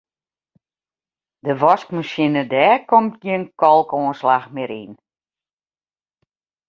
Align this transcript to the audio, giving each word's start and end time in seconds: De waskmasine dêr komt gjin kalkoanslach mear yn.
De 1.45 1.53
waskmasine 1.61 2.43
dêr 2.51 2.77
komt 2.89 3.15
gjin 3.21 3.43
kalkoanslach 3.59 4.47
mear 4.53 4.71
yn. 4.83 4.91